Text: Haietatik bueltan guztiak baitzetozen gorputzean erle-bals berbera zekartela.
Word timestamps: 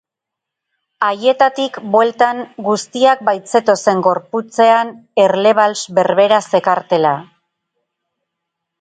Haietatik 1.07 1.77
bueltan 1.97 2.41
guztiak 2.69 3.23
baitzetozen 3.29 4.03
gorputzean 4.09 4.93
erle-bals 5.29 5.79
berbera 6.01 6.45
zekartela. 6.53 7.17